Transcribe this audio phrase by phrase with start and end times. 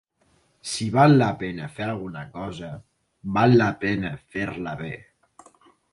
[0.69, 2.69] Si val la pena fer alguna cosa,
[3.39, 4.95] val la pena fer-la bé.